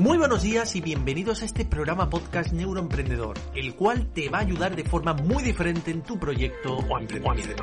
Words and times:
Muy 0.00 0.16
buenos 0.16 0.40
días 0.40 0.74
y 0.76 0.80
bienvenidos 0.80 1.42
a 1.42 1.44
este 1.44 1.66
programa 1.66 2.08
podcast 2.08 2.54
Neuroemprendedor, 2.54 3.36
el 3.54 3.74
cual 3.74 4.10
te 4.14 4.30
va 4.30 4.38
a 4.38 4.40
ayudar 4.40 4.74
de 4.74 4.82
forma 4.82 5.12
muy 5.12 5.42
diferente 5.42 5.90
en 5.90 6.00
tu 6.00 6.18
proyecto 6.18 6.78
o 6.78 6.98
emprendimiento. 6.98 7.62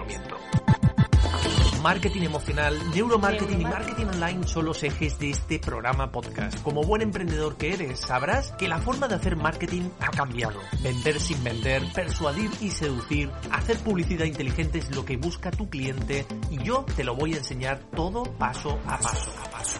Marketing 1.82 2.22
emocional, 2.22 2.78
neuromarketing 2.94 3.62
y 3.62 3.64
marketing 3.64 4.06
online 4.06 4.48
son 4.48 4.66
los 4.66 4.84
ejes 4.84 5.18
de 5.18 5.32
este 5.32 5.58
programa 5.58 6.12
podcast. 6.12 6.62
Como 6.62 6.84
buen 6.84 7.02
emprendedor 7.02 7.58
que 7.58 7.74
eres, 7.74 8.02
sabrás 8.02 8.52
que 8.52 8.68
la 8.68 8.78
forma 8.78 9.08
de 9.08 9.16
hacer 9.16 9.36
marketing 9.36 9.90
ha 10.00 10.12
cambiado. 10.12 10.60
Vender 10.84 11.20
sin 11.20 11.44
vender, 11.44 11.82
persuadir 11.96 12.52
y 12.62 12.70
seducir, 12.70 13.32
hacer 13.52 13.78
publicidad 13.80 14.26
inteligente 14.26 14.78
es 14.78 14.96
lo 14.96 15.06
que 15.06 15.18
busca 15.18 15.50
tu 15.50 15.72
cliente 15.72 16.28
y 16.52 16.62
yo 16.62 16.86
te 16.96 17.04
lo 17.04 17.16
voy 17.16 17.34
a 17.34 17.38
enseñar 17.38 17.80
todo 17.96 18.26
paso 18.38 18.78
a 18.86 19.00
paso. 19.00 19.32
A 19.44 19.50
paso. 19.50 19.80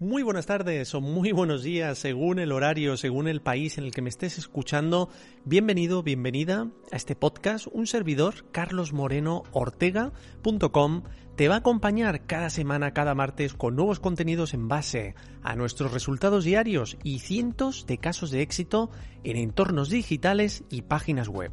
Muy 0.00 0.24
buenas 0.24 0.46
tardes 0.46 0.92
o 0.96 1.00
muy 1.00 1.30
buenos 1.30 1.62
días, 1.62 1.98
según 1.98 2.40
el 2.40 2.50
horario, 2.50 2.96
según 2.96 3.28
el 3.28 3.40
país 3.40 3.78
en 3.78 3.84
el 3.84 3.92
que 3.92 4.02
me 4.02 4.08
estés 4.08 4.38
escuchando. 4.38 5.08
Bienvenido, 5.44 6.02
bienvenida 6.02 6.66
a 6.90 6.96
este 6.96 7.14
podcast. 7.14 7.68
Un 7.70 7.86
servidor, 7.86 8.50
carlosmorenoortega.com, 8.50 11.02
te 11.36 11.46
va 11.46 11.54
a 11.54 11.58
acompañar 11.58 12.26
cada 12.26 12.50
semana, 12.50 12.92
cada 12.92 13.14
martes, 13.14 13.54
con 13.54 13.76
nuevos 13.76 14.00
contenidos 14.00 14.52
en 14.52 14.66
base 14.66 15.14
a 15.44 15.54
nuestros 15.54 15.92
resultados 15.92 16.42
diarios 16.42 16.96
y 17.04 17.20
cientos 17.20 17.86
de 17.86 17.98
casos 17.98 18.32
de 18.32 18.42
éxito 18.42 18.90
en 19.22 19.36
entornos 19.36 19.90
digitales 19.90 20.64
y 20.70 20.82
páginas 20.82 21.28
web. 21.28 21.52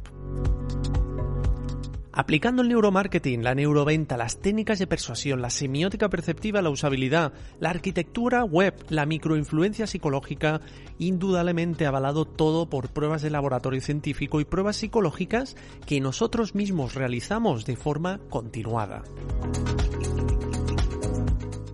Aplicando 2.14 2.60
el 2.60 2.68
neuromarketing, 2.68 3.42
la 3.42 3.54
neuroventa, 3.54 4.18
las 4.18 4.38
técnicas 4.38 4.78
de 4.78 4.86
persuasión, 4.86 5.40
la 5.40 5.48
semiótica 5.48 6.10
perceptiva, 6.10 6.60
la 6.60 6.68
usabilidad, 6.68 7.32
la 7.58 7.70
arquitectura 7.70 8.44
web, 8.44 8.74
la 8.90 9.06
microinfluencia 9.06 9.86
psicológica, 9.86 10.60
indudablemente 10.98 11.86
avalado 11.86 12.26
todo 12.26 12.68
por 12.68 12.90
pruebas 12.90 13.22
de 13.22 13.30
laboratorio 13.30 13.80
científico 13.80 14.40
y 14.40 14.44
pruebas 14.44 14.76
psicológicas 14.76 15.56
que 15.86 16.00
nosotros 16.00 16.54
mismos 16.54 16.94
realizamos 16.94 17.64
de 17.64 17.76
forma 17.76 18.20
continuada. 18.28 19.02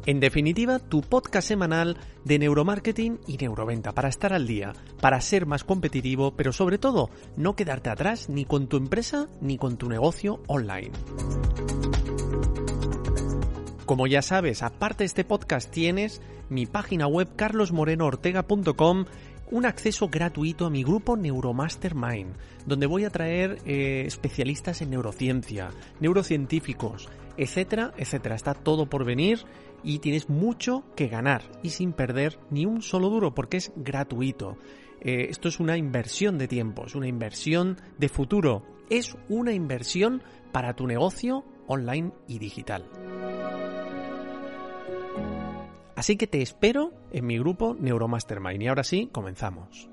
En 0.09 0.21
definitiva, 0.21 0.79
tu 0.79 1.03
podcast 1.03 1.49
semanal 1.49 1.99
de 2.25 2.39
neuromarketing 2.39 3.21
y 3.27 3.37
neuroventa 3.37 3.93
para 3.93 4.09
estar 4.09 4.33
al 4.33 4.47
día, 4.47 4.73
para 5.03 5.21
ser 5.21 5.45
más 5.45 5.65
competitivo, 5.65 6.35
pero 6.35 6.51
sobre 6.55 6.79
todo 6.79 7.11
no 7.37 7.55
quedarte 7.55 7.91
atrás 7.91 8.31
ni 8.31 8.47
con 8.47 8.69
tu 8.69 8.79
empresa 8.79 9.29
ni 9.43 9.59
con 9.59 9.77
tu 9.77 9.87
negocio 9.91 10.41
online. 10.47 10.93
Como 13.85 14.07
ya 14.07 14.23
sabes, 14.23 14.63
aparte 14.63 15.03
de 15.03 15.09
este 15.09 15.25
podcast 15.25 15.71
tienes 15.71 16.23
mi 16.49 16.65
página 16.65 17.07
web 17.07 17.29
carlosmorenoortega.com 17.37 19.05
un 19.51 19.67
acceso 19.67 20.09
gratuito 20.09 20.65
a 20.65 20.71
mi 20.71 20.85
grupo 20.85 21.19
Neuromastermind, 21.19 22.35
donde 22.67 22.87
voy 22.87 23.05
a 23.05 23.11
traer 23.11 23.59
eh, 23.67 24.05
especialistas 24.07 24.81
en 24.81 24.89
neurociencia, 24.89 25.69
neurocientíficos, 26.01 27.11
etcétera, 27.37 27.93
etcétera. 27.97 28.37
Está 28.37 28.55
todo 28.55 28.87
por 28.87 29.05
venir 29.05 29.45
y 29.83 29.99
tienes 29.99 30.29
mucho 30.29 30.85
que 30.97 31.09
ganar 31.09 31.43
y 31.63 31.71
sin 31.71 31.93
perder 31.93 32.39
ni 32.51 32.67
un 32.67 32.83
solo 32.83 33.09
duro 33.09 33.35
porque 33.35 33.59
es 33.59 33.73
gratuito. 33.77 34.57
Eh, 35.01 35.27
esto 35.31 35.49
es 35.49 35.61
una 35.61 35.77
inversión 35.77 36.39
de 36.39 36.49
tiempo, 36.49 36.87
es 36.87 36.95
una 36.95 37.07
inversión 37.07 37.81
de 37.99 38.09
futuro, 38.09 38.65
es 38.91 39.17
una 39.29 39.53
inversión 39.53 40.23
para 40.53 40.75
tu 40.75 40.87
negocio 40.87 41.45
online 41.67 42.13
y 42.27 42.39
digital. 42.39 42.89
Así 45.95 46.17
que 46.17 46.29
te 46.29 46.43
espero 46.43 46.93
en 47.11 47.27
mi 47.27 47.39
grupo 47.39 47.77
Neuromastermind. 47.79 48.63
Y 48.63 48.69
ahora 48.69 48.85
sí, 48.85 49.09
comenzamos. 49.11 49.91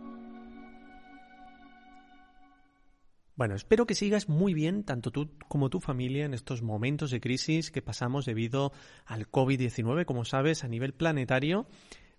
Bueno, 3.37 3.55
espero 3.55 3.85
que 3.85 3.95
sigas 3.95 4.29
muy 4.29 4.53
bien, 4.53 4.85
tanto 4.85 5.11
tú 5.11 5.29
como 5.49 5.69
tu 5.69 5.81
familia, 5.81 6.23
en 6.23 6.33
estos 6.33 6.61
momentos 6.61 7.11
de 7.11 7.19
crisis 7.19 7.69
que 7.69 7.81
pasamos 7.81 8.25
debido 8.25 8.71
al 9.05 9.29
COVID-19, 9.29 10.05
como 10.05 10.23
sabes, 10.23 10.63
a 10.63 10.69
nivel 10.69 10.93
planetario. 10.93 11.67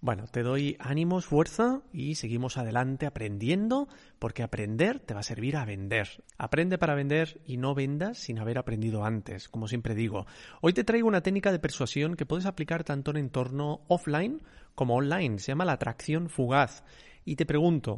Bueno, 0.02 0.26
te 0.26 0.42
doy 0.42 0.76
ánimos, 0.78 1.24
fuerza 1.24 1.80
y 1.90 2.16
seguimos 2.16 2.58
adelante 2.58 3.06
aprendiendo, 3.06 3.88
porque 4.18 4.42
aprender 4.42 5.00
te 5.00 5.14
va 5.14 5.20
a 5.20 5.22
servir 5.22 5.56
a 5.56 5.64
vender. 5.64 6.22
Aprende 6.36 6.76
para 6.76 6.94
vender 6.94 7.40
y 7.46 7.56
no 7.56 7.74
vendas 7.74 8.18
sin 8.18 8.38
haber 8.38 8.58
aprendido 8.58 9.06
antes, 9.06 9.48
como 9.48 9.68
siempre 9.68 9.94
digo. 9.94 10.26
Hoy 10.60 10.74
te 10.74 10.84
traigo 10.84 11.08
una 11.08 11.22
técnica 11.22 11.50
de 11.50 11.58
persuasión 11.58 12.14
que 12.16 12.26
puedes 12.26 12.44
aplicar 12.44 12.84
tanto 12.84 13.10
en 13.10 13.16
entorno 13.16 13.80
offline 13.88 14.42
como 14.74 14.96
online. 14.96 15.38
Se 15.38 15.52
llama 15.52 15.64
la 15.64 15.72
atracción 15.72 16.28
fugaz. 16.28 16.84
Y 17.24 17.36
te 17.36 17.46
pregunto, 17.46 17.96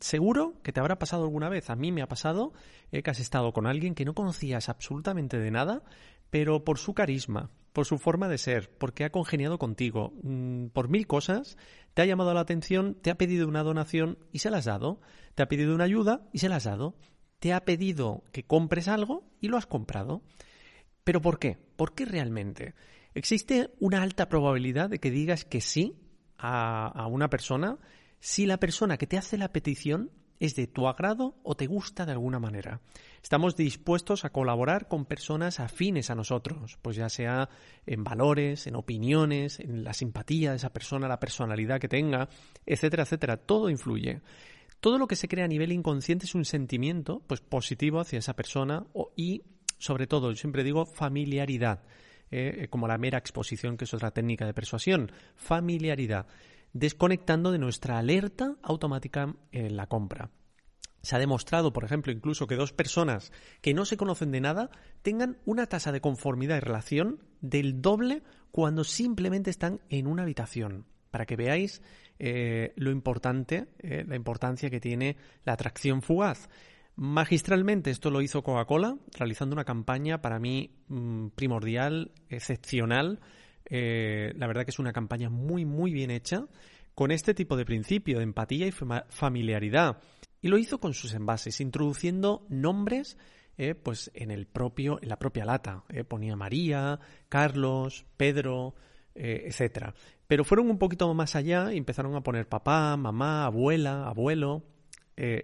seguro 0.00 0.54
que 0.62 0.72
te 0.72 0.80
habrá 0.80 0.98
pasado 0.98 1.24
alguna 1.24 1.48
vez. 1.48 1.70
A 1.70 1.76
mí 1.76 1.92
me 1.92 2.02
ha 2.02 2.08
pasado 2.08 2.52
eh, 2.92 3.02
que 3.02 3.10
has 3.10 3.20
estado 3.20 3.52
con 3.52 3.66
alguien 3.66 3.94
que 3.94 4.04
no 4.04 4.14
conocías 4.14 4.68
absolutamente 4.68 5.38
de 5.38 5.50
nada, 5.50 5.82
pero 6.30 6.64
por 6.64 6.78
su 6.78 6.94
carisma, 6.94 7.50
por 7.72 7.86
su 7.86 7.98
forma 7.98 8.28
de 8.28 8.38
ser, 8.38 8.70
porque 8.78 9.04
ha 9.04 9.10
congeniado 9.10 9.58
contigo, 9.58 10.12
mm, 10.22 10.68
por 10.68 10.88
mil 10.88 11.06
cosas, 11.06 11.56
te 11.94 12.02
ha 12.02 12.06
llamado 12.06 12.34
la 12.34 12.40
atención, 12.40 12.94
te 12.94 13.10
ha 13.10 13.18
pedido 13.18 13.48
una 13.48 13.62
donación 13.62 14.18
y 14.32 14.40
se 14.40 14.50
la 14.50 14.58
has 14.58 14.66
dado, 14.66 15.00
te 15.34 15.42
ha 15.42 15.48
pedido 15.48 15.74
una 15.74 15.84
ayuda 15.84 16.28
y 16.32 16.38
se 16.38 16.48
la 16.48 16.56
has 16.56 16.64
dado, 16.64 16.96
te 17.38 17.52
ha 17.52 17.64
pedido 17.64 18.24
que 18.32 18.44
compres 18.44 18.88
algo 18.88 19.24
y 19.40 19.48
lo 19.48 19.56
has 19.56 19.66
comprado. 19.66 20.22
¿Pero 21.04 21.20
por 21.20 21.38
qué? 21.38 21.58
¿Por 21.76 21.94
qué 21.94 22.04
realmente? 22.04 22.74
Existe 23.14 23.70
una 23.80 24.02
alta 24.02 24.28
probabilidad 24.28 24.90
de 24.90 24.98
que 24.98 25.10
digas 25.10 25.44
que 25.44 25.60
sí 25.60 25.96
a 26.40 27.08
una 27.10 27.28
persona 27.28 27.78
si 28.20 28.46
la 28.46 28.58
persona 28.58 28.96
que 28.96 29.06
te 29.06 29.18
hace 29.18 29.38
la 29.38 29.52
petición 29.52 30.10
es 30.40 30.54
de 30.54 30.66
tu 30.66 30.86
agrado 30.86 31.36
o 31.42 31.56
te 31.56 31.66
gusta 31.66 32.06
de 32.06 32.12
alguna 32.12 32.38
manera. 32.38 32.80
Estamos 33.22 33.56
dispuestos 33.56 34.24
a 34.24 34.30
colaborar 34.30 34.88
con 34.88 35.04
personas 35.04 35.60
afines 35.60 36.10
a 36.10 36.14
nosotros, 36.14 36.78
pues 36.80 36.96
ya 36.96 37.08
sea 37.08 37.48
en 37.86 38.04
valores, 38.04 38.66
en 38.66 38.76
opiniones, 38.76 39.58
en 39.60 39.84
la 39.84 39.92
simpatía 39.92 40.50
de 40.50 40.56
esa 40.56 40.72
persona, 40.72 41.08
la 41.08 41.20
personalidad 41.20 41.80
que 41.80 41.88
tenga, 41.88 42.28
etcétera, 42.64 43.02
etcétera. 43.02 43.36
Todo 43.36 43.70
influye. 43.70 44.20
Todo 44.80 44.98
lo 44.98 45.08
que 45.08 45.16
se 45.16 45.28
crea 45.28 45.44
a 45.44 45.48
nivel 45.48 45.72
inconsciente 45.72 46.26
es 46.26 46.34
un 46.34 46.44
sentimiento 46.44 47.20
pues 47.26 47.40
positivo 47.40 47.98
hacia 48.00 48.20
esa 48.20 48.34
persona 48.34 48.86
y 49.16 49.42
sobre 49.78 50.06
todo, 50.06 50.30
yo 50.30 50.36
siempre 50.36 50.62
digo 50.62 50.86
familiaridad, 50.86 51.82
eh, 52.30 52.68
como 52.70 52.86
la 52.86 52.98
mera 52.98 53.18
exposición 53.18 53.76
que 53.76 53.84
es 53.84 53.94
otra 53.94 54.12
técnica 54.12 54.46
de 54.46 54.54
persuasión, 54.54 55.10
familiaridad 55.34 56.26
desconectando 56.72 57.52
de 57.52 57.58
nuestra 57.58 57.98
alerta 57.98 58.56
automática 58.62 59.34
en 59.52 59.76
la 59.76 59.86
compra. 59.86 60.30
Se 61.02 61.16
ha 61.16 61.18
demostrado, 61.18 61.72
por 61.72 61.84
ejemplo, 61.84 62.12
incluso 62.12 62.46
que 62.46 62.56
dos 62.56 62.72
personas 62.72 63.32
que 63.60 63.72
no 63.72 63.84
se 63.84 63.96
conocen 63.96 64.32
de 64.32 64.40
nada 64.40 64.70
tengan 65.02 65.38
una 65.44 65.66
tasa 65.66 65.92
de 65.92 66.00
conformidad 66.00 66.56
y 66.56 66.60
relación 66.60 67.22
del 67.40 67.80
doble 67.80 68.22
cuando 68.50 68.84
simplemente 68.84 69.50
están 69.50 69.80
en 69.88 70.06
una 70.06 70.24
habitación. 70.24 70.86
Para 71.10 71.24
que 71.24 71.36
veáis 71.36 71.82
eh, 72.18 72.72
lo 72.76 72.90
importante, 72.90 73.68
eh, 73.78 74.04
la 74.06 74.16
importancia 74.16 74.70
que 74.70 74.80
tiene 74.80 75.16
la 75.44 75.52
atracción 75.52 76.02
fugaz. 76.02 76.48
Magistralmente 76.96 77.90
esto 77.90 78.10
lo 78.10 78.20
hizo 78.20 78.42
Coca-Cola, 78.42 78.98
realizando 79.16 79.54
una 79.54 79.64
campaña 79.64 80.20
para 80.20 80.40
mí 80.40 80.72
mm, 80.88 81.28
primordial, 81.28 82.10
excepcional, 82.28 83.20
eh, 83.68 84.32
la 84.36 84.46
verdad 84.46 84.64
que 84.64 84.70
es 84.70 84.78
una 84.78 84.92
campaña 84.92 85.30
muy, 85.30 85.64
muy 85.64 85.92
bien 85.92 86.10
hecha, 86.10 86.46
con 86.94 87.10
este 87.10 87.34
tipo 87.34 87.56
de 87.56 87.64
principio 87.64 88.18
de 88.18 88.24
empatía 88.24 88.66
y 88.66 88.72
familiaridad. 88.72 89.98
Y 90.40 90.48
lo 90.48 90.58
hizo 90.58 90.78
con 90.78 90.94
sus 90.94 91.14
envases, 91.14 91.60
introduciendo 91.60 92.46
nombres 92.48 93.16
eh, 93.56 93.74
pues 93.74 94.10
en 94.14 94.30
el 94.30 94.46
propio, 94.46 94.98
en 95.02 95.08
la 95.08 95.18
propia 95.18 95.44
lata. 95.44 95.84
Eh, 95.88 96.04
ponía 96.04 96.36
María, 96.36 97.00
Carlos, 97.28 98.06
Pedro, 98.16 98.74
etcétera. 99.14 99.94
Pero 100.28 100.44
fueron 100.44 100.70
un 100.70 100.78
poquito 100.78 101.12
más 101.12 101.34
allá 101.34 101.72
y 101.72 101.78
empezaron 101.78 102.14
a 102.14 102.22
poner 102.22 102.48
papá, 102.48 102.96
mamá, 102.96 103.46
abuela, 103.46 104.06
abuelo. 104.06 104.62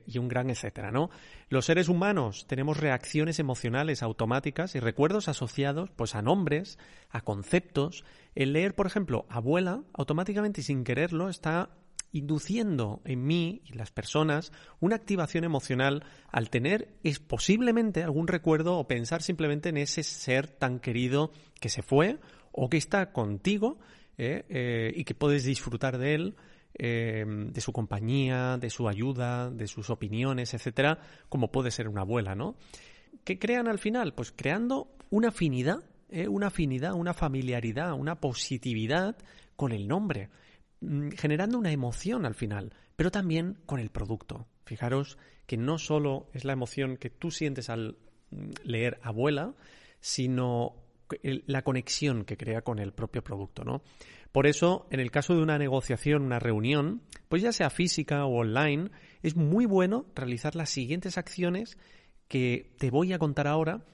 Y 0.07 0.19
un 0.19 0.29
gran 0.29 0.51
etcétera, 0.51 0.93
¿no? 0.93 1.11
Los 1.49 1.67
seres 1.67 1.89
humanos 1.89 2.47
tenemos 2.47 2.79
reacciones 2.79 3.39
emocionales 3.39 4.03
automáticas 4.03 4.75
y 4.75 4.81
recuerdos 4.81 5.29
asociados 5.29 5.91
pues 5.97 6.15
a 6.15 6.23
nombres, 6.23 6.79
a 7.11 7.23
conceptos. 7.23 8.05
El 8.35 8.53
leer, 8.53 8.75
por 8.75 8.87
ejemplo, 8.87 9.27
abuela, 9.29 9.83
automáticamente 9.93 10.61
y 10.61 10.65
sin 10.65 10.85
quererlo 10.85 11.29
está 11.29 11.71
induciendo 12.15 13.03
en 13.05 13.27
mí 13.27 13.61
y 13.65 13.73
las 13.73 13.91
personas 13.91 14.53
una 14.79 14.95
activación 14.95 15.43
emocional 15.43 16.05
al 16.31 16.49
tener 16.49 16.95
es 17.03 17.19
posiblemente 17.19 18.05
algún 18.05 18.29
recuerdo 18.29 18.79
o 18.79 18.87
pensar 18.87 19.21
simplemente 19.21 19.69
en 19.69 19.79
ese 19.79 20.05
ser 20.05 20.47
tan 20.47 20.79
querido 20.79 21.33
que 21.61 21.69
se 21.69 21.83
fue 21.83 22.21
o 22.53 22.71
que 22.71 22.77
está 22.77 23.13
contigo 23.13 23.79
eh, 24.17 24.45
eh, 24.49 24.93
y 24.95 25.03
que 25.03 25.15
puedes 25.15 25.43
disfrutar 25.43 25.99
de 25.99 26.15
él, 26.15 26.37
eh, 26.75 27.25
de 27.27 27.61
su 27.61 27.73
compañía, 27.73 28.59
de 28.59 28.71
su 28.71 28.89
ayuda, 28.89 29.51
de 29.51 29.67
sus 29.67 29.91
opiniones, 29.91 30.55
etcétera, 30.55 30.99
como 31.29 31.51
puede 31.51 31.71
ser 31.71 31.89
una 31.89 32.03
abuela, 32.03 32.35
¿no? 32.35 32.57
¿Qué 33.25 33.39
crean 33.39 33.69
al 33.69 33.79
final? 33.79 34.15
Pues 34.15 34.33
creando 34.33 34.89
una 35.11 35.29
afinidad, 35.29 35.79
una 36.29 36.49
afinidad, 36.49 36.95
una 36.95 37.15
familiaridad, 37.15 37.93
una 37.93 38.21
positividad 38.21 39.17
con 39.57 39.73
el 39.73 39.89
nombre. 39.89 40.31
Mm, 40.85 41.11
generando 41.11 41.59
una 41.59 41.73
emoción 41.73 42.27
al 42.27 42.35
final, 42.35 42.73
pero 42.97 43.11
también 43.11 43.59
con 43.67 43.81
el 43.81 43.91
producto. 43.91 44.47
Fijaros 44.65 45.19
que 45.47 45.57
no 45.57 45.79
solo 45.79 46.29
es 46.33 46.45
la 46.45 46.53
emoción 46.53 46.97
que 46.97 47.11
tú 47.11 47.31
sientes 47.31 47.71
al 47.71 47.97
mm, 48.31 48.51
leer 48.65 48.99
abuela, 49.03 49.55
sino 50.01 50.77
la 51.23 51.63
conexión 51.63 52.25
que 52.25 52.37
crea 52.37 52.63
con 52.63 52.79
el 52.79 52.93
propio 52.93 53.23
producto, 53.23 53.63
¿no? 53.63 53.83
Por 54.35 54.49
eso, 54.49 54.87
en 54.91 54.99
el 54.99 55.13
caso 55.13 55.35
de 55.35 55.43
una 55.43 55.57
negociación, 55.57 56.23
una 56.23 56.41
reunión, 56.41 57.01
pues 57.31 57.41
ya 57.41 57.53
sea 57.53 57.71
física 57.71 58.27
o 58.27 58.41
online, 58.41 58.91
es 59.23 59.37
muy 59.37 59.65
bueno 59.65 60.05
realizar 60.15 60.57
las 60.57 60.69
siguientes 60.69 61.17
acciones 61.17 61.79
que 62.29 62.75
te 62.77 62.91
voy 62.91 63.15
a 63.15 63.19
contar 63.19 63.47
ahora 63.47 63.85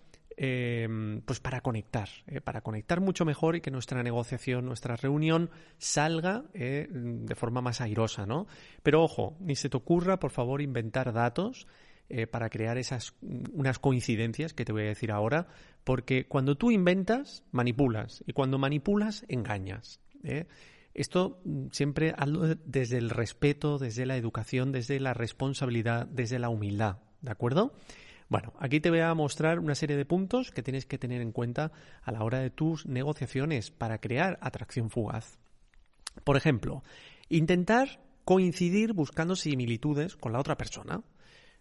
Em, 0.42 1.20
pues 1.20 1.38
para 1.38 1.60
conectar, 1.60 2.08
eh, 2.26 2.40
para 2.40 2.62
conectar 2.62 3.02
mucho 3.02 3.26
mejor 3.26 3.56
y 3.56 3.60
que 3.60 3.70
nuestra 3.70 4.02
negociación, 4.02 4.64
nuestra 4.64 4.96
reunión 4.96 5.50
salga 5.76 6.44
eh, 6.54 6.88
de 6.90 7.34
forma 7.34 7.60
más 7.60 7.82
airosa, 7.82 8.24
¿no? 8.24 8.46
Pero 8.82 9.02
ojo, 9.02 9.36
ni 9.40 9.54
se 9.54 9.68
te 9.68 9.76
ocurra, 9.76 10.18
por 10.18 10.30
favor, 10.30 10.62
inventar 10.62 11.12
datos 11.12 11.66
eh, 12.08 12.26
para 12.26 12.48
crear 12.48 12.78
esas 12.78 13.14
unas 13.20 13.78
coincidencias 13.78 14.54
que 14.54 14.64
te 14.64 14.72
voy 14.72 14.84
a 14.84 14.86
decir 14.86 15.12
ahora, 15.12 15.48
porque 15.84 16.26
cuando 16.26 16.56
tú 16.56 16.70
inventas, 16.70 17.44
manipulas, 17.52 18.24
y 18.26 18.32
cuando 18.32 18.56
manipulas, 18.56 19.26
engañas. 19.28 20.00
Esto 20.94 21.40
mm, 21.44 21.66
siempre 21.72 22.14
hablo 22.16 22.54
desde 22.64 22.98
el 22.98 23.10
respeto, 23.10 23.78
desde 23.78 24.06
la 24.06 24.16
educación, 24.16 24.72
desde 24.72 25.00
la 25.00 25.14
responsabilidad, 25.14 26.06
desde 26.06 26.38
la 26.38 26.48
humildad, 26.48 26.98
¿de 27.22 27.30
acuerdo? 27.30 27.72
Bueno, 28.28 28.52
aquí 28.60 28.78
te 28.78 28.90
voy 28.90 29.00
a 29.00 29.12
mostrar 29.14 29.58
una 29.58 29.74
serie 29.74 29.96
de 29.96 30.04
puntos 30.04 30.52
que 30.52 30.62
tienes 30.62 30.86
que 30.86 30.98
tener 30.98 31.20
en 31.20 31.32
cuenta 31.32 31.72
a 32.02 32.12
la 32.12 32.22
hora 32.22 32.38
de 32.38 32.50
tus 32.50 32.86
negociaciones 32.86 33.72
para 33.72 33.98
crear 33.98 34.38
atracción 34.40 34.88
fugaz. 34.88 35.38
Por 36.22 36.36
ejemplo, 36.36 36.84
intentar 37.28 38.00
coincidir 38.24 38.92
buscando 38.92 39.34
similitudes 39.34 40.16
con 40.16 40.32
la 40.32 40.38
otra 40.38 40.56
persona. 40.56 41.02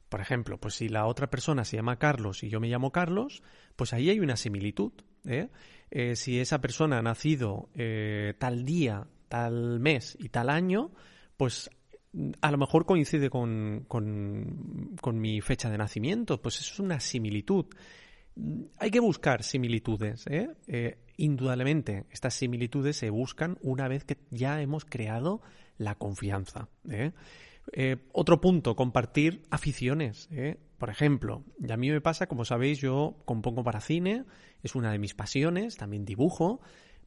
Por 0.09 0.21
ejemplo, 0.21 0.59
pues 0.59 0.75
si 0.75 0.89
la 0.89 1.07
otra 1.07 1.31
persona 1.31 1.65
se 1.65 1.77
llama 1.77 1.97
Carlos 1.97 2.43
y 2.43 2.49
yo 2.49 2.59
me 2.59 2.69
llamo 2.69 2.91
Carlos, 2.91 3.41
pues 3.75 3.93
ahí 3.93 4.11
hay 4.11 4.19
una 4.19 4.37
similitud. 4.37 4.91
¿Eh? 5.25 5.49
Eh, 5.91 6.15
si 6.15 6.39
esa 6.39 6.61
persona 6.61 6.99
ha 6.99 7.01
nacido 7.01 7.69
eh, 7.75 8.33
tal 8.37 8.65
día, 8.65 9.07
tal 9.27 9.79
mes 9.79 10.17
y 10.19 10.29
tal 10.29 10.49
año, 10.49 10.91
pues 11.37 11.69
a 12.41 12.51
lo 12.51 12.57
mejor 12.57 12.85
coincide 12.85 13.29
con, 13.29 13.85
con, 13.87 15.19
mi 15.19 15.41
fecha 15.41 15.69
de 15.69 15.77
nacimiento, 15.77 16.41
pues 16.41 16.59
eso 16.59 16.73
es 16.73 16.79
una 16.79 16.99
similitud. 16.99 17.65
Hay 18.77 18.89
que 18.89 18.99
buscar 18.99 19.43
similitudes. 19.43 20.25
indudablemente, 21.17 22.05
estas 22.09 22.33
similitudes 22.33 22.97
se 22.97 23.09
buscan 23.11 23.57
una 23.61 23.87
vez 23.87 24.05
que 24.05 24.17
ya 24.31 24.61
hemos 24.61 24.85
creado 24.85 25.41
la 25.77 25.95
confianza. 25.95 26.69
otro 28.11 28.41
punto, 28.41 28.75
compartir 28.75 29.43
aficiones. 29.51 30.29
Por 30.79 30.89
ejemplo, 30.89 31.43
a 31.69 31.77
mí 31.77 31.91
me 31.91 31.99
pasa, 31.99 32.27
como 32.27 32.45
sabéis, 32.45 32.79
yo 32.79 33.17
compongo 33.25 33.63
para 33.65 33.81
cine, 33.81 34.23
es 34.63 34.75
una 34.75 34.91
de 34.93 34.97
mis 34.97 35.13
pasiones, 35.13 35.75
también 35.75 36.05
dibujo, 36.05 36.61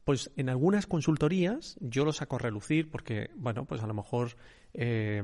pues 0.05 0.33
en 0.37 0.49
algunas 0.49 0.87
consultorías 0.87 1.77
yo 1.81 2.05
lo 2.05 2.13
saco 2.13 2.37
a 2.37 2.41
relucir 2.41 2.91
porque, 2.91 3.31
bueno, 3.37 3.65
pues 3.67 3.83
a 3.83 3.87
lo 3.87 3.95
mejor 3.95 4.37
eh, 4.75 5.23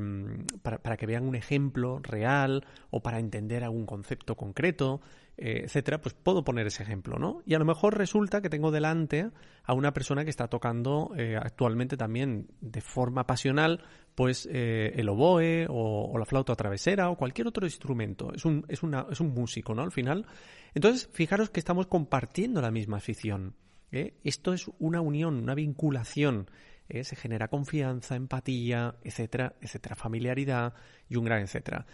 para, 0.62 0.96
que 0.96 1.06
vean 1.06 1.26
un 1.26 1.34
ejemplo 1.34 1.98
real 2.00 2.64
o 2.90 3.00
para 3.00 3.18
entender 3.18 3.64
algún 3.64 3.86
concepto 3.86 4.36
concreto, 4.36 5.00
eh, 5.36 5.62
etcétera, 5.64 6.00
pues 6.00 6.14
puedo 6.14 6.44
poner 6.44 6.66
ese 6.66 6.84
ejemplo, 6.84 7.18
¿no? 7.18 7.42
Y 7.44 7.54
a 7.54 7.58
lo 7.58 7.64
mejor 7.64 7.98
resulta 7.98 8.40
que 8.40 8.50
tengo 8.50 8.70
delante 8.70 9.30
a 9.64 9.72
una 9.72 9.92
persona 9.92 10.22
que 10.24 10.30
está 10.30 10.48
tocando 10.48 11.12
eh, 11.16 11.36
actualmente 11.36 11.96
también 11.96 12.48
de 12.60 12.80
forma 12.80 13.26
pasional, 13.26 13.82
pues 14.14 14.48
el 14.50 15.08
oboe 15.08 15.66
o, 15.68 16.10
o, 16.12 16.18
la 16.18 16.24
flauta 16.24 16.56
travesera 16.56 17.08
o 17.08 17.16
cualquier 17.16 17.46
otro 17.46 17.66
instrumento. 17.66 18.32
Es 18.34 18.44
un, 18.44 18.64
es, 18.68 18.82
una, 18.82 19.06
es 19.10 19.20
un 19.20 19.32
músico, 19.32 19.74
¿no? 19.74 19.82
Al 19.82 19.92
final. 19.92 20.26
Entonces, 20.74 21.08
fijaros 21.12 21.50
que 21.50 21.60
estamos 21.60 21.86
compartiendo 21.86 22.60
la 22.60 22.72
misma 22.72 22.96
afición. 22.96 23.54
¿Eh? 23.92 24.14
Esto 24.24 24.52
es 24.52 24.70
una 24.78 25.00
unión, 25.00 25.36
una 25.36 25.54
vinculación. 25.54 26.50
¿eh? 26.88 27.04
Se 27.04 27.16
genera 27.16 27.48
confianza, 27.48 28.16
empatía, 28.16 28.96
etcétera, 29.02 29.56
etcétera, 29.60 29.96
familiaridad 29.96 30.74
y 31.08 31.16
un 31.16 31.24
gran 31.24 31.42
etcétera. 31.42 31.86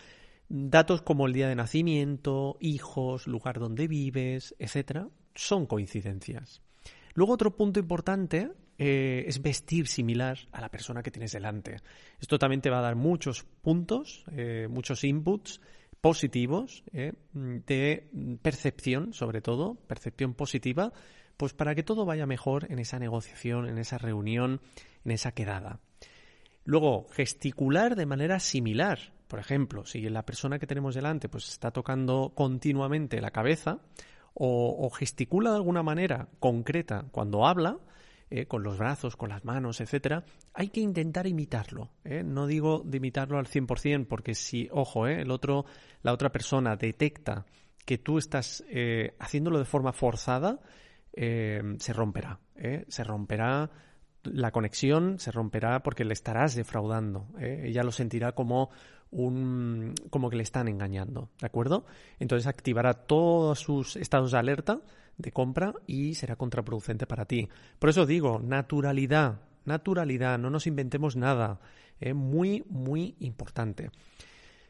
Datos 0.48 1.02
como 1.02 1.26
el 1.26 1.32
día 1.32 1.48
de 1.48 1.54
nacimiento, 1.54 2.56
hijos, 2.60 3.26
lugar 3.26 3.58
donde 3.58 3.88
vives, 3.88 4.54
etcétera, 4.58 5.08
son 5.34 5.66
coincidencias. 5.66 6.62
Luego 7.14 7.32
otro 7.32 7.56
punto 7.56 7.80
importante 7.80 8.50
eh, 8.76 9.24
es 9.26 9.40
vestir 9.40 9.86
similar 9.86 10.38
a 10.52 10.60
la 10.60 10.68
persona 10.68 11.02
que 11.02 11.10
tienes 11.10 11.32
delante. 11.32 11.76
Esto 12.20 12.38
también 12.38 12.60
te 12.60 12.70
va 12.70 12.80
a 12.80 12.82
dar 12.82 12.96
muchos 12.96 13.44
puntos, 13.62 14.24
muchos 14.68 15.04
inputs 15.04 15.60
positivos 16.00 16.84
de 16.92 18.10
percepción, 18.42 19.14
sobre 19.14 19.40
todo, 19.40 19.76
percepción 19.86 20.34
positiva 20.34 20.92
pues 21.36 21.52
para 21.52 21.74
que 21.74 21.82
todo 21.82 22.04
vaya 22.04 22.26
mejor 22.26 22.70
en 22.70 22.78
esa 22.78 22.98
negociación, 22.98 23.68
en 23.68 23.78
esa 23.78 23.98
reunión, 23.98 24.60
en 25.04 25.10
esa 25.10 25.32
quedada. 25.32 25.80
Luego, 26.64 27.06
gesticular 27.10 27.94
de 27.94 28.06
manera 28.06 28.40
similar. 28.40 29.12
Por 29.28 29.38
ejemplo, 29.38 29.84
si 29.84 30.00
la 30.08 30.24
persona 30.24 30.58
que 30.58 30.66
tenemos 30.66 30.94
delante 30.94 31.28
pues 31.28 31.48
está 31.48 31.70
tocando 31.70 32.32
continuamente 32.34 33.20
la 33.20 33.30
cabeza 33.30 33.80
o, 34.32 34.90
gesticula 34.90 35.50
de 35.50 35.56
alguna 35.56 35.82
manera 35.82 36.28
concreta 36.40 37.06
cuando 37.10 37.46
habla, 37.46 37.78
eh, 38.30 38.46
con 38.46 38.62
los 38.62 38.78
brazos, 38.78 39.16
con 39.16 39.28
las 39.28 39.44
manos, 39.44 39.80
etcétera, 39.80 40.24
hay 40.54 40.68
que 40.68 40.80
intentar 40.80 41.26
imitarlo. 41.26 41.90
¿eh? 42.04 42.22
No 42.24 42.46
digo 42.46 42.82
de 42.84 42.96
imitarlo 42.96 43.38
al 43.38 43.46
100%, 43.46 44.06
porque 44.08 44.34
si, 44.34 44.68
ojo, 44.72 45.06
¿eh? 45.06 45.20
el 45.20 45.30
otro, 45.30 45.66
la 46.02 46.12
otra 46.12 46.32
persona 46.32 46.76
detecta 46.76 47.46
que 47.84 47.98
tú 47.98 48.16
estás 48.16 48.64
haciéndolo 49.18 49.58
de 49.58 49.66
forma 49.66 49.92
forzada, 49.92 50.58
eh, 51.16 51.62
se 51.78 51.92
romperá. 51.92 52.40
¿eh? 52.56 52.84
Se 52.88 53.04
romperá 53.04 53.70
la 54.24 54.50
conexión, 54.50 55.18
se 55.18 55.30
romperá 55.30 55.82
porque 55.82 56.04
le 56.04 56.12
estarás 56.12 56.54
defraudando. 56.54 57.28
¿eh? 57.38 57.64
Ella 57.66 57.82
lo 57.82 57.92
sentirá 57.92 58.32
como 58.32 58.70
un 59.10 59.94
como 60.10 60.28
que 60.28 60.36
le 60.36 60.42
están 60.42 60.66
engañando, 60.66 61.30
¿de 61.40 61.46
acuerdo? 61.46 61.84
Entonces 62.18 62.48
activará 62.48 62.94
todos 62.94 63.60
sus 63.60 63.94
estados 63.96 64.32
de 64.32 64.38
alerta 64.38 64.80
de 65.18 65.30
compra 65.30 65.72
y 65.86 66.14
será 66.14 66.34
contraproducente 66.34 67.06
para 67.06 67.24
ti. 67.24 67.48
Por 67.78 67.90
eso 67.90 68.06
digo, 68.06 68.40
naturalidad, 68.40 69.40
naturalidad, 69.64 70.38
no 70.38 70.50
nos 70.50 70.66
inventemos 70.66 71.14
nada. 71.14 71.60
Muy, 72.12 72.64
muy 72.68 73.14
importante. 73.20 73.90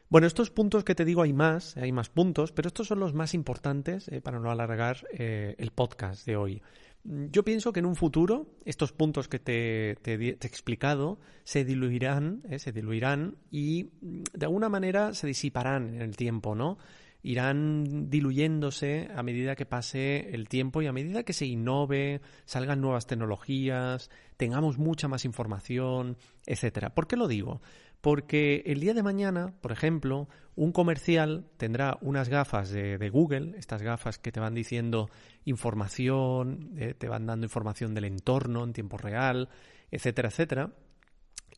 Bueno, 0.08 0.26
estos 0.26 0.50
puntos 0.50 0.84
que 0.84 0.94
te 0.94 1.04
digo 1.04 1.22
hay 1.22 1.32
más, 1.32 1.76
hay 1.76 1.90
más 1.90 2.08
puntos, 2.08 2.52
pero 2.52 2.68
estos 2.68 2.86
son 2.86 3.00
los 3.00 3.14
más 3.14 3.34
importantes 3.34 4.08
eh, 4.08 4.20
para 4.20 4.38
no 4.38 4.50
alargar 4.50 5.06
eh, 5.12 5.54
el 5.58 5.70
podcast 5.70 6.26
de 6.26 6.36
hoy. 6.36 6.62
Yo 7.04 7.44
pienso 7.44 7.72
que 7.72 7.80
en 7.80 7.86
un 7.86 7.96
futuro 7.96 8.46
estos 8.64 8.92
puntos 8.92 9.28
que 9.28 9.38
te, 9.38 9.90
he 10.04 10.28
explicado 10.28 11.18
se 11.42 11.64
diluirán, 11.64 12.42
eh, 12.48 12.58
se 12.58 12.72
diluirán 12.72 13.36
y 13.50 13.90
mm, 14.00 14.22
de 14.32 14.46
alguna 14.46 14.68
manera 14.68 15.12
se 15.12 15.26
disiparán 15.26 15.94
en 15.94 16.02
el 16.02 16.16
tiempo, 16.16 16.54
¿no? 16.54 16.78
Irán 17.22 18.10
diluyéndose 18.10 19.10
a 19.14 19.22
medida 19.22 19.56
que 19.56 19.64
pase 19.64 20.34
el 20.34 20.48
tiempo 20.48 20.82
y 20.82 20.86
a 20.86 20.92
medida 20.92 21.24
que 21.24 21.32
se 21.32 21.46
innove, 21.46 22.20
salgan 22.44 22.82
nuevas 22.82 23.06
tecnologías, 23.06 24.10
tengamos 24.36 24.78
mucha 24.78 25.08
más 25.08 25.24
información, 25.24 26.18
etcétera. 26.44 26.94
¿Por 26.94 27.06
qué 27.06 27.16
lo 27.16 27.26
digo? 27.26 27.62
Porque 28.04 28.62
el 28.66 28.80
día 28.80 28.92
de 28.92 29.02
mañana, 29.02 29.54
por 29.62 29.72
ejemplo, 29.72 30.28
un 30.56 30.72
comercial 30.72 31.46
tendrá 31.56 31.96
unas 32.02 32.28
gafas 32.28 32.68
de, 32.68 33.08
Google, 33.08 33.56
estas 33.56 33.80
gafas 33.80 34.18
que 34.18 34.30
te 34.30 34.40
van 34.40 34.52
diciendo 34.52 35.08
información, 35.46 36.74
eh, 36.76 36.92
te 36.92 37.08
van 37.08 37.24
dando 37.24 37.46
información 37.46 37.94
del 37.94 38.04
entorno 38.04 38.62
en 38.62 38.74
tiempo 38.74 38.98
real, 38.98 39.48
etcétera, 39.90 40.28
etcétera. 40.28 40.74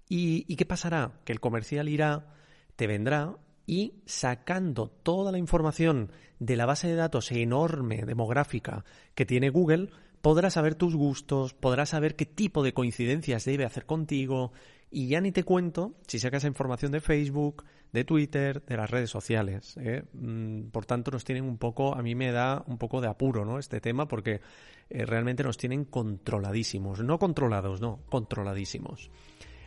¿Y, 0.08 0.44
¿Y 0.46 0.54
qué 0.54 0.64
pasará? 0.64 1.18
Que 1.24 1.32
el 1.32 1.40
comercial 1.40 1.88
irá, 1.88 2.32
te 2.76 2.86
vendrá 2.86 3.38
y 3.66 3.94
sacando 4.06 4.86
toda 4.86 5.32
la 5.32 5.38
información 5.38 6.12
de 6.38 6.54
la 6.54 6.66
base 6.66 6.86
de 6.86 6.94
datos 6.94 7.32
enorme 7.32 8.04
demográfica 8.04 8.84
que 9.16 9.26
tiene 9.26 9.50
Google, 9.50 9.90
podrás 10.26 10.54
saber 10.54 10.74
tus 10.74 10.96
gustos, 10.96 11.54
podrás 11.54 11.90
saber 11.90 12.16
qué 12.16 12.26
tipo 12.26 12.62
de 12.64 12.74
coincidencias 12.74 13.44
debe 13.44 13.64
hacer 13.64 13.86
contigo, 13.86 14.52
y 14.96 15.08
ya 15.08 15.20
ni 15.20 15.30
te 15.30 15.44
cuento 15.44 15.92
si 16.06 16.18
sacas 16.18 16.44
información 16.44 16.90
de 16.90 17.02
Facebook, 17.02 17.64
de 17.92 18.04
Twitter, 18.04 18.64
de 18.64 18.78
las 18.78 18.90
redes 18.90 19.10
sociales. 19.10 19.76
¿eh? 19.76 20.04
Mm, 20.14 20.70
por 20.70 20.86
tanto, 20.86 21.10
nos 21.10 21.22
tienen 21.22 21.44
un 21.44 21.58
poco, 21.58 21.94
a 21.94 22.00
mí 22.00 22.14
me 22.14 22.32
da 22.32 22.64
un 22.66 22.78
poco 22.78 23.02
de 23.02 23.06
apuro 23.06 23.44
¿no? 23.44 23.58
este 23.58 23.78
tema 23.82 24.08
porque 24.08 24.40
eh, 24.88 25.04
realmente 25.04 25.42
nos 25.42 25.58
tienen 25.58 25.84
controladísimos. 25.84 27.04
No 27.04 27.18
controlados, 27.18 27.82
no, 27.82 28.06
controladísimos. 28.08 29.10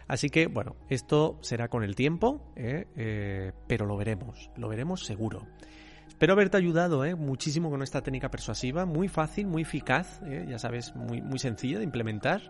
Así 0.08 0.32
que, 0.32 0.48
bueno, 0.48 0.78
esto 0.90 1.38
será 1.44 1.68
con 1.68 1.84
el 1.84 1.94
tiempo, 1.94 2.52
¿eh? 2.56 3.54
pero 3.68 3.86
lo 3.86 3.98
veremos, 3.98 4.50
lo 4.58 4.68
veremos 4.68 5.06
seguro. 5.06 5.46
Espero 6.08 6.34
haberte 6.34 6.58
ayudado 6.58 7.06
muchísimo 7.16 7.70
con 7.70 7.84
esta 7.84 8.02
técnica 8.02 8.32
persuasiva, 8.32 8.88
muy 8.88 9.08
fácil, 9.08 9.46
muy 9.46 9.62
eficaz, 9.62 10.22
ya 10.48 10.58
sabes, 10.58 10.96
muy, 10.96 11.22
muy 11.22 11.38
sencilla 11.38 11.78
de 11.78 11.84
implementar 11.84 12.50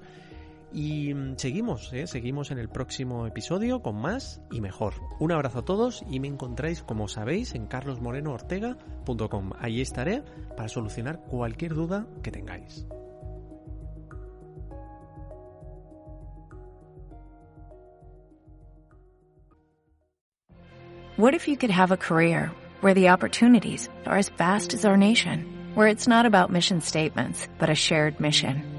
y 0.72 1.14
mm, 1.14 1.36
seguimos, 1.38 1.92
¿eh? 1.94 2.08
seguimos 2.08 2.52
en 2.52 2.60
el 2.60 2.70
próximo 2.70 3.26
episodio 3.26 3.82
con 3.82 3.96
más 3.96 4.42
y 4.52 4.62
mejor. 4.62 4.94
Un 5.20 5.32
abrazo 5.32 5.60
a 5.60 5.66
todos 5.66 6.04
y 6.10 6.20
me 6.20 6.28
encontráis, 6.28 6.84
como 6.84 7.08
sabéis, 7.08 7.56
en 7.56 7.66
carlosmorenoortega.com. 7.68 9.52
Ahí 9.60 9.82
estaré 9.82 10.24
para 10.56 10.70
solucionar 10.70 11.22
cualquier 11.22 11.74
duda 11.74 12.08
que 12.24 12.32
tengáis. 12.32 12.86
What 21.18 21.34
if 21.34 21.50
you 21.50 21.58
could 21.58 21.72
have 21.72 21.92
a 21.92 21.98
career 21.98 22.50
where 22.80 22.94
the 22.94 23.10
opportunities 23.10 23.90
are 24.06 24.18
as 24.18 24.30
vast 24.30 24.74
as 24.74 24.86
our 24.86 24.96
nation, 24.96 25.46
where 25.76 25.90
it's 25.90 26.08
not 26.08 26.26
about 26.26 26.50
mission 26.50 26.80
statements, 26.80 27.50
but 27.60 27.70
a 27.70 27.76
shared 27.76 28.22
mission? 28.22 28.79